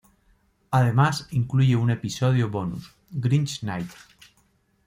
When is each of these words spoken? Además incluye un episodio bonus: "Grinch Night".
Además 0.71 1.27
incluye 1.29 1.75
un 1.75 1.91
episodio 1.91 2.49
bonus: 2.49 2.91
"Grinch 3.11 3.61
Night". 3.61 3.91